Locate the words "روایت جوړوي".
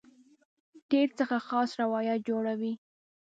1.81-2.73